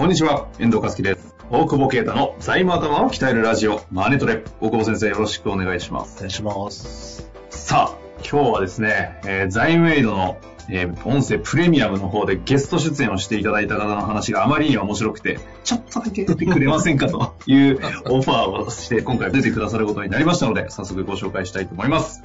[0.00, 1.34] こんにちは、遠藤和樹です。
[1.50, 4.42] 大久保啓太の財務頭を鍛えるラジオ、マネトレ。
[4.58, 6.16] 大久保先生、よろしくお願いします。
[6.16, 7.30] お願いします。
[7.50, 10.38] さあ、今日はですね、えー財務エイドの、
[10.70, 22.22] えー音声プレミアムの方でゲスト出演をしていただいた方の話があまりに面白くて、ちょっとだけ出てくれませんかというオファーをして、今回出てくださることになりましたので、早速ご紹介したいと思います。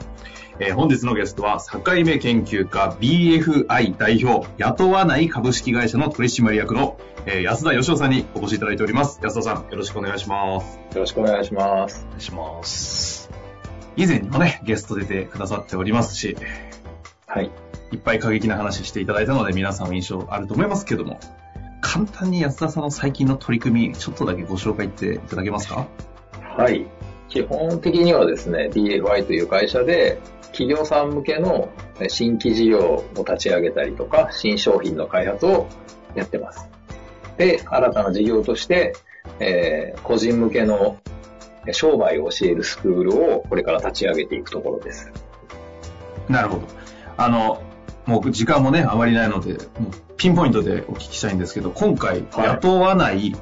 [0.60, 9.20] えー本日のゲストは、境目研究家 BFI 代表、雇わない株式会社の取締役の、えー安田義雄さんにお越しいただいております。
[9.22, 10.80] 安田さん、よろしくお願いします。
[10.94, 12.06] よろしくお願いします。
[12.06, 13.30] お願いします。
[13.98, 16.38] 以前にもね、ゲスト出てくださっておりますし、
[17.28, 17.52] はい。
[17.92, 21.20] いっぱい過激な話していただいたので皆さん印象あると思いますけども、
[21.82, 25.88] 簡単に安田さんの最近の取り組み、ちょっとだけご紹介っていただけますか？
[26.58, 26.86] はい。
[27.36, 30.22] 基本的にはですね、DFI という会社で、
[30.54, 31.68] 企業さん向けの
[32.08, 35.68] 新規事業を立ち上げたりとか、新商品の開発を
[36.16, 36.70] やってます。
[37.36, 38.94] で、新たな事業として、
[39.42, 40.98] えー個人向けの
[41.74, 45.12] 商売を教えるスクールをこれから立ち上げていくところです。
[46.30, 46.68] なるほど。
[47.18, 47.62] あの、
[48.06, 53.36] もう時間もね、あまりないので、もうピンポイントでお聞きしたいんですけど、今回、雇わない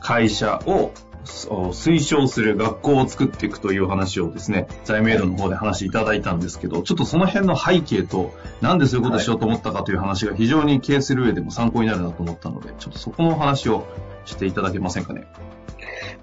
[0.00, 0.92] 会社を
[1.26, 13.86] 推奨する学校を作っていくという話をですね、財務エイドの方で話いただいたんですけど、ちょっとその辺の背景と、なんでそういうことをしようと思ったかという話が非常に経営する上でも参考になるなと思ったので、ちょっとそこの話を
[14.24, 15.26] していただけませんかね。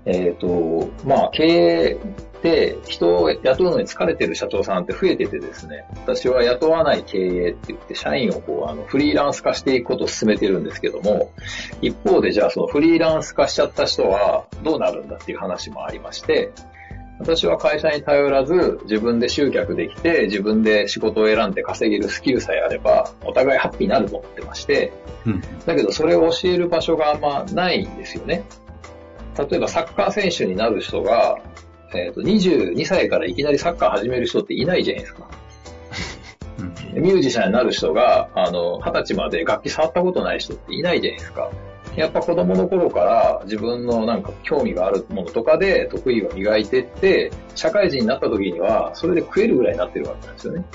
[0.06, 1.98] えっ、と、まあ、経営
[2.42, 11.32] で人を雇うのに疲れてる社長さんって増えててですね、私は雇わない経営って言って、社員をこう、あの、フリーランス化していくことを進めてるんですけども、
[11.82, 16.52] 一方でじゃあそのフリーランス化しちゃった人はどうなるんだっていう話もありまして、
[17.20, 24.92] 私は会社に頼らず、自分で集客できて、自分で仕事を選んで稼げるスキルさえあれば、お互いハッピーになると思ってまして、
[25.26, 25.42] うん。
[25.66, 28.44] だけどそれを教える場所があんまないんですよね。
[29.38, 31.38] 例えばサッカー選手になる人が、
[31.96, 35.30] えーと22歳からいきなりサッカー始める人っていないじゃないですか。
[36.60, 41.50] うんミュージシャンになる人が、あの、二十歳まで楽器触ったことない人っていないじゃないですか。
[41.96, 50.66] やっぱ子供の頃から自分のなんか興味があるものとかで得意を磨いてって、社会人になった時にはそれで食えるぐらいになってるわけなんですよね。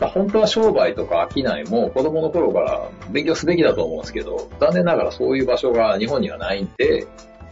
[0.00, 7.06] 本当は商売とか商いも子供の頃から勉強すべきだと思うんですけど、残念ながらそういう場所が日本にはないんで、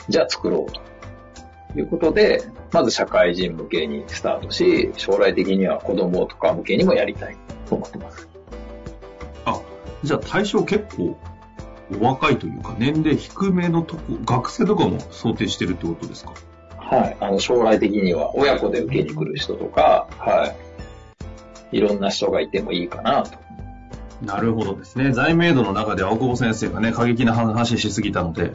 [0.09, 0.81] じゃあ作ろうと。
[1.77, 2.41] いうことで、
[2.73, 7.37] まず社会人向けにスタートし、将来的には子供とか向けにもやりたい
[7.69, 8.29] と思ってます。
[9.45, 9.61] あ、
[10.05, 11.19] じゃあ対象結構
[12.01, 16.35] お若いというか、年齢低めのとこ、学生とかも想定してるってことですか？
[16.79, 17.17] はい。
[17.19, 20.55] あの、将来的には親子で受けに来る人とか、は
[21.73, 21.77] い。
[21.77, 23.37] いろんな人がいてもいいかなと。
[24.23, 25.13] なるほどですね。
[25.13, 28.53] 財務エイドの中では大久保先生がね、過激な話しすぎたので、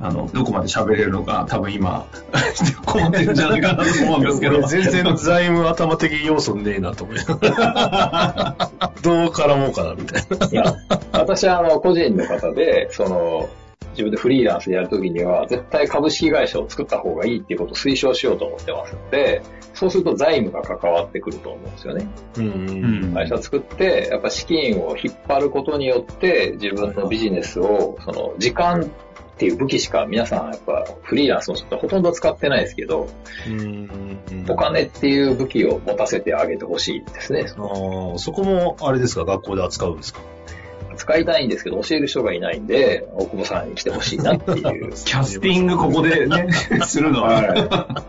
[0.00, 2.06] あの、どこまで喋れるのか、多分今、
[2.84, 4.62] 困ってるんじゃないかなと思うんですけど。
[4.62, 7.16] 全然財務頭的要素ねえなと思い。
[7.24, 7.36] どう
[9.28, 10.46] 絡もうかなみたいな。
[10.46, 10.74] いや、
[11.12, 13.48] 私はあの、個人の方で、その、
[13.96, 19.42] 自分でフリーランスでやるときには、絶対株式会社を作った方がいいっていうことを推奨しようと思ってますので、
[19.72, 22.06] そうすると財務が関わってくると思うんですよね。
[22.38, 28.90] うんうん会社作って、やっぱ資金を引っ張ることによって、自分のビジネスを、その、時間
[29.36, 33.06] っていう武器しか皆さんやっぱフリーランスの人ってほとんど使ってないですけど、
[33.46, 37.44] うんお金っていう武器を持たせてあげてほしいですね。
[37.58, 40.20] ああ、そこもあれですか、学校で扱うんですか？
[40.96, 44.90] 使いたいんですけど、教える人がいないんで、大久保さんに来てほしいなっていう。
[45.04, 46.48] キャスティングここでね、
[46.86, 47.42] するのは。
[47.42, 47.86] は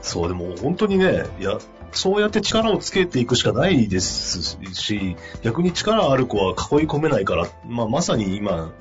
[0.00, 1.58] そう、でも本当にね、いや、
[1.94, 6.56] そうやって力をつけていくしかないですし、逆に力ある子は囲い
[6.86, 8.72] 込めないから、まあ、まさに今、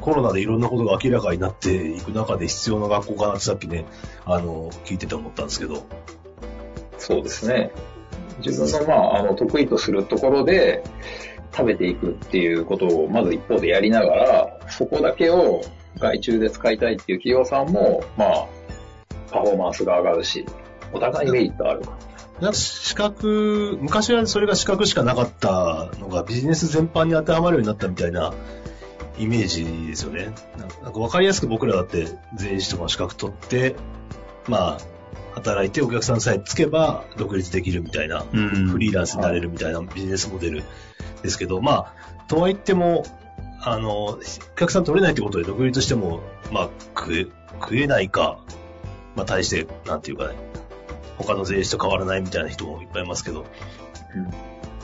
[0.00, 3.84] コロナでいろんなことが明らかになっていく中で必要な学校かなってさっきね、
[4.24, 5.84] あの、聞いてて思ったんですけど。
[6.98, 7.72] そうですね。
[8.44, 10.84] 自分の、まあ、あの、得意とするところで
[11.52, 15.62] 食べていくっていうことを、まず一方でやりながら、そこだけを
[15.98, 18.46] 外注で使いたいっていう企業さんも、まあ、
[19.32, 20.46] パフォーマンスが上がるし、
[20.92, 21.98] お互いにメリットあるか
[22.40, 28.32] なんか資格、昔はそれが資格しかなかったのがビジネス全般に当てはまるようになったみたいな
[29.18, 30.30] イメージですよね。
[30.82, 32.06] なんか分かりやすく僕らだって
[32.36, 33.74] 税理士とかの資格取って、
[34.46, 34.78] まあ、
[35.34, 40.62] 働いてお客さんさえつけば独立できるみたいな、うんフリーランスになれるみたいなビジネスモデル
[41.22, 43.04] ですけど、まあ、とは言っても、
[43.60, 44.18] あの、お
[44.56, 46.20] 客さん取れないってことで独立しても、
[46.52, 47.26] まあ、食え、
[47.60, 48.38] 食えないか、
[49.16, 50.34] まあ、対して、なんていうかね、
[51.18, 53.44] 他の税理士と変わらないみたいな人もいっぱいいますけど、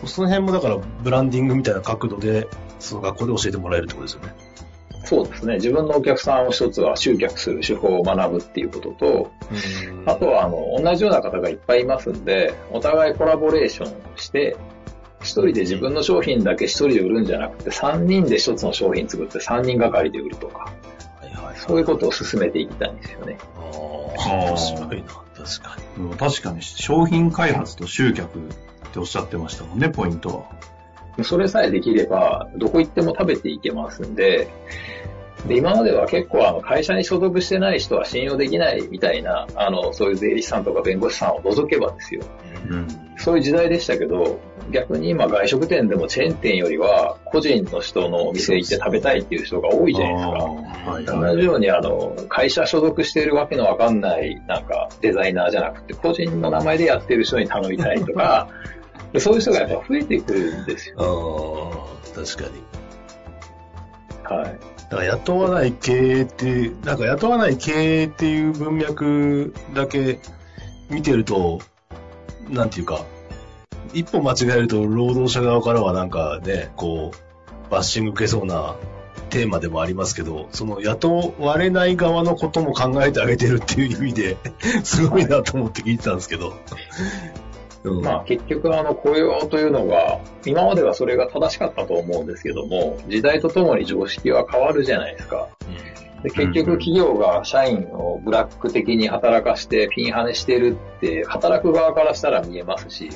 [0.07, 2.49] その辺もだから、ブランディングみたいな角度で、
[2.79, 4.35] その学校で教えてもらえるってことですよね。
[5.05, 5.55] そうですね。
[5.57, 9.31] 自分のお客さんを一つは集客する手法を学ぶっていうことと、
[10.07, 14.57] あとは、あの、同じような方がいっぱいいますんで、お互いコラボレーションして、
[15.21, 20.71] 一人で自分の商品だけ一人で売るんじゃなくて、三人で一つの商品作って三人がかりで売るとか、
[21.21, 21.57] はいはい。
[21.57, 23.39] そういうことを進めていきたいんですよね。
[24.17, 26.05] 面白いな、確かに。
[26.11, 28.43] うん確かに商品開発と集客っ
[28.93, 30.47] ておっしゃってましたもんね、ポイント
[31.19, 31.25] は。
[31.25, 34.49] それさえできれば、どこ行っても食べていけますんで、
[35.47, 42.23] で、今までは結構あの会社に所属してない人は信用できないみたいな、あの、そういう税理士さんとか弁護士さんを除けばですよ。
[42.69, 42.89] うん。
[43.19, 44.41] そういう時代でしたけど、
[44.71, 50.33] 逆に今外食店でもチェーン店よりは、個人の人のお店行って食べたいっていう人が多いじゃないですか。
[50.33, 58.49] はい同じように、あの、会社所属しているわけのわかんない、なんか、デザイナーじゃなくて、個人の名前でやってる人に頼みたいとか、
[59.13, 60.97] で そういう人がやっぱ増えてくるんですよ。
[60.99, 62.65] ああ、確かに。
[64.25, 64.59] はい。
[64.91, 70.19] だから雇わない経営って、なんか雇わない経営っていう文脈だけ
[70.91, 71.61] 見てると、
[72.49, 73.05] なんていうか、
[73.94, 78.76] 一歩間違えると労働者側からはなんかね、こう、バッシング受けそうな
[79.31, 84.37] テーマでもありますけど、その雇われない側のことも考えてあげてるっていう意味で、
[84.82, 86.55] すごいなと思って聞いてたんですけど。
[87.85, 95.49] うん、まあ結局あの雇用というのが、今まではそれが正しかったと思うんですけども、時代とともに常識は変わるじゃないですか。
[96.23, 103.11] で結局企業が社員をブラック的に働かしてピンハネしてるって、働く側からしたら見えますし、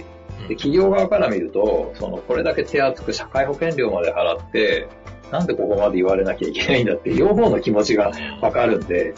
[0.49, 4.89] で企業側から見ると、そのこれだけ手厚く社会保険料まで払って、
[5.31, 8.11] なんでここまで言われなきゃいけないんだって、両方の気持ちが
[8.41, 9.15] わかるんで、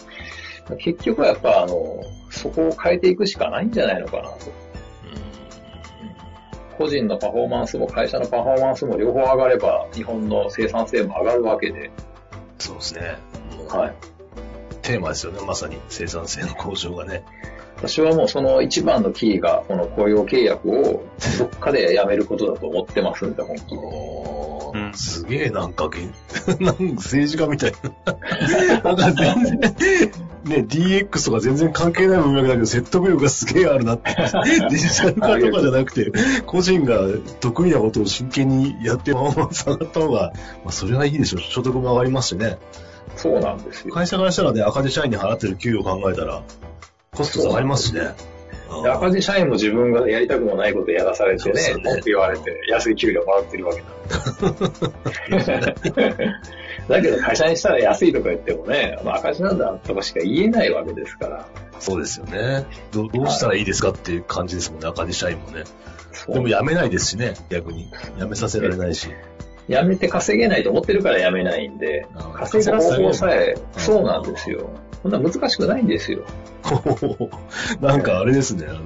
[0.79, 4.37] 結局はやっぱあの、そこを変えていくしかないんじゃないのかなと。
[6.79, 11.91] 個人のパフォーマンスも会社のパフォーマンスも両方上がれば、日本の生産性も上がるわけで、
[12.59, 13.19] そうですね。
[13.69, 13.95] はい。
[14.83, 17.23] テーマですよね、まさに生産性の向上がね。
[17.83, 21.03] 私はもうその一番のキーが、この雇用契約を
[21.39, 23.77] どっかでやめることだと思ってますんで、本気で。
[23.77, 26.15] おーうんすげえなんかげん、
[26.63, 27.73] なんか政治家みたい
[28.85, 28.85] な。
[28.85, 34.15] なんか全然、ね、DX とか全然関係ない文脈だけど説得力がすげえあるなって。
[34.71, 36.13] デジタル化とかじゃなくて、
[36.47, 37.01] 個人が
[37.41, 40.33] 得意なことを真剣にやってパフォーマンス上がった方が、
[40.65, 41.41] まあそれはいいでしょう。
[41.41, 42.59] 所得も上がりますしね。
[43.17, 43.95] そうなんですよ。
[43.95, 46.43] 会社からしたらね、赤字社員に払ってる給与を考えたら、
[47.21, 48.15] コスト下がりますしね。
[48.83, 53.83] で赤字社員も自分がやりたくもないことやらされてね文句言われて、安い給料もらってるわけ
[55.37, 55.75] なんで。
[56.89, 61.47] だけど会社にしたら安いとか言ってもね、まあ、赤字なんだとかしか言えないわけですから。
[61.79, 62.65] そうですよね。
[62.93, 65.65] どどうしたらいいですかっていう感じですもんね、赤字社員もね。
[66.29, 67.91] でも辞めないですしね、逆に。
[68.19, 69.09] 辞めさせられないし。
[69.69, 74.71] 辞めて稼げないと思ってるから辞めないんで稼ぐ方法さえ、うんそうなんですよ。
[75.03, 76.25] そんな難しくないんですよ。
[77.81, 78.81] なんかあれですね、あの、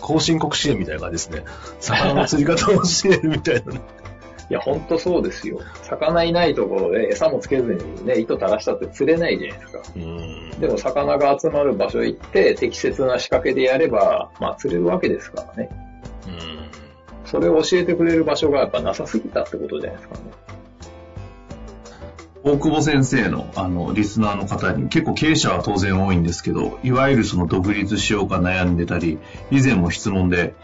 [0.00, 1.44] 後進国支援みたいな感じですね。
[1.80, 3.80] 魚の釣り方を教えるみたいなね。
[4.50, 5.60] いや、ほんとそうですよ。
[5.82, 9.82] 魚いないところで餌もつけずにね、糸垂らしたって釣れないじゃないですか。
[9.94, 10.50] うん。
[10.58, 15.70] でも魚が集まる場所行って適切な仕掛けでやれば、まあ釣れるわけですからね。
[16.26, 16.60] うん。
[17.26, 20.20] それを教えてくれる場所がやっぱなさすぎたってことじゃないですかね。
[22.42, 29.18] 大久保先生の、あの、リスナーの方に、結構経営者は当然多いんですけど、いわゆるその独立しようか悩んでたり、
[29.50, 30.54] 以前も質問で、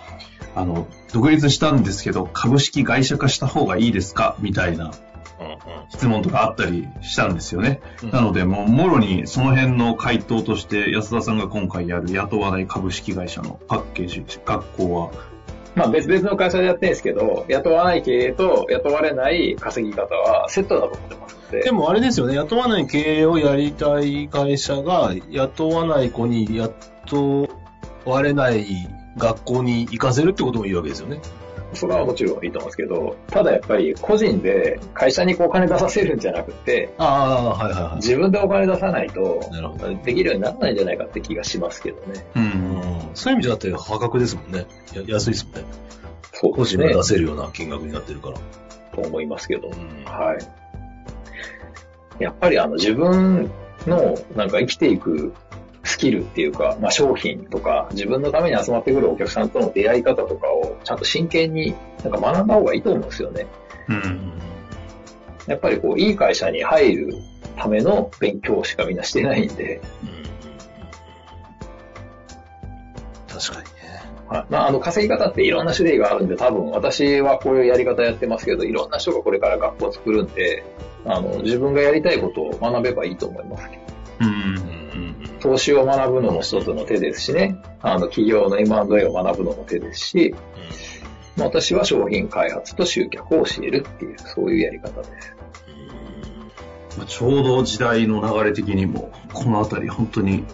[0.54, 4.36] あの、独立したんですけど、株式会社化した方がいいですか？
[4.38, 4.90] みたいな
[5.90, 7.80] 質問とかあったりしたんですよね。
[8.02, 15.10] うんなので、もう、もろにその辺の回答として、安田さんが今回やる雇わない株式会社のパッケージ、学校は、
[15.76, 21.62] まあ別々の会社でやってるんですけど、雇わない経営と雇われない稼ぎ方はセットだと思ってますので。
[21.62, 27.48] でもあれですよね、雇わない経営をやりたい会社が、雇わない子に雇
[28.06, 28.66] われない
[29.18, 31.20] 学校に行かせるってこともいいわけですよね。
[31.72, 37.96] それはもちろんいいと思うんですけど、ただやっぱり個人で会社にこうお金出させるんじゃなくて、ああ、はいはいはい。
[37.96, 39.40] 自分でお金出さないと
[40.04, 42.26] できるようにならないんじゃないかって気がしますけどね。
[42.34, 42.38] う。
[42.38, 44.66] うんんそういう意味じゃだって破格ですもんね。
[44.94, 45.64] や安いですもんね。
[46.32, 47.02] そうね個人が出。
[47.02, 48.38] せるような金額になってるから。
[48.94, 49.68] と思いますけど。
[49.68, 50.36] うんは
[52.18, 52.22] い。
[52.22, 53.50] やっぱりあの自分
[53.86, 55.34] のなんか生きていく
[55.96, 61.74] スキルっていうか、まあ商品とか自分のために集まってくるお客さんとの出会い方とかをちゃんと真剣に
[62.04, 63.46] なんか学んだ方がいいと思うんですよね。
[63.88, 64.32] うん。
[65.46, 67.14] やっぱりこういい会社に入る
[67.56, 69.80] ための勉強しかみんなしてないんで、
[73.26, 73.70] 確かにね。
[74.28, 80.62] はいまあ、あの稼ぎ方っていろんな種類があるんで多分私はこういうやり方やってますけど、いろんな人がこれから学校を作るんで、
[81.06, 83.95] あの自分がやりたいことを学べばいいと思いますけど。
[85.46, 85.50] うん。
[85.50, 90.34] うん投資を学ぶのも一つの手ですしね、あの企業の M&A を学ぶのも手ですし、
[91.36, 95.36] まあ私は商品開発と集客を教えるっていう、そういうやり方です。
[96.98, 100.44] まあちょうど時代の流れ的にも、このあたり本当に、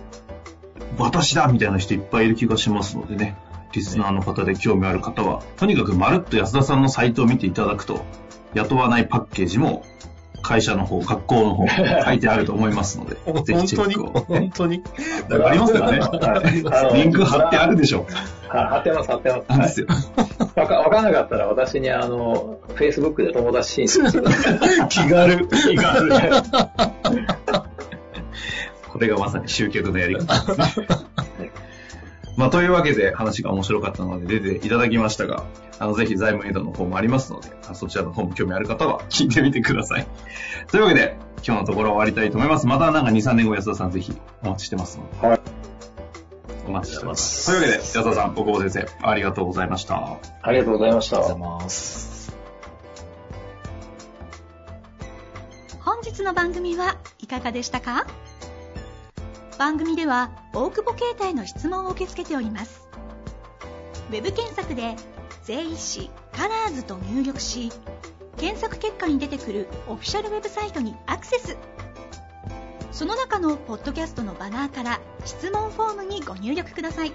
[0.99, 3.38] 私だみたいな人いっぱいいる気がしますのでね、
[3.72, 8.04] リスナーの方で興味ある方は、とにかくまるっと安田さんのサイトを見ていただくと、
[8.52, 9.84] 雇わないパッケージも、
[10.42, 11.66] 会社の方、学校の方、
[12.04, 14.20] 書いてあると思いますので、本ぜひチェ当にックを。
[14.22, 14.82] 本当に？
[15.28, 15.99] なんかありますよね。
[16.00, 18.06] はいリンク貼ってあるでしょ。
[18.49, 19.44] は貼ってます、貼ってます。
[19.49, 19.87] なんですよ。
[20.56, 24.88] わかわかんなかったら私にあの、Facebook で友達申請してください。
[24.88, 25.49] 気軽。
[25.49, 26.11] 気軽
[28.92, 30.87] これがまさに集客のやり方ですね。
[32.37, 35.45] まあ、というわけで話が面白かったので出ていただきましたが、
[35.79, 40.07] あの、ぜひ財務エイドの方もありますので、あそちらの方も興味ある方は聞いてみてください。
[40.71, 42.67] というわけで、今日のところ終わりたいと思います。
[42.67, 45.27] またなんか2、3年後安田さんぜひお待ちしてますので。
[45.29, 45.41] はい。
[46.69, 47.47] お待ちしてます。
[47.47, 50.17] というわけで、安田さん、大久保先生、ありがとうございました。
[50.43, 51.17] ありがとうございました。
[51.19, 52.33] ありがとうございます。
[55.81, 58.07] 本日の番組はいかがでしたか？
[59.59, 62.88] 番組では大久保携帯の質問を受け付けております。
[64.11, 64.97] ウェブ検索で
[65.44, 67.73] 「税理士カラーズと入力し
[68.37, 71.56] 検索結果に出てくるオフィシャルウェブサイトにアクセス。
[72.90, 77.12] その中のポッドキャストのバナーから質問フォームにご入力ください。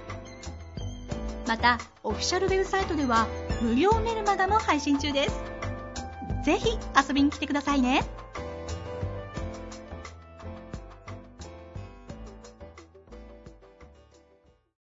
[1.47, 3.27] またオフィシャルウェブサイトでは
[3.61, 5.39] 無料メルマガも配信中です。
[6.43, 8.03] ぜひ遊びに来てくださいね。